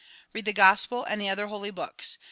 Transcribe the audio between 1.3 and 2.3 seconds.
holy books.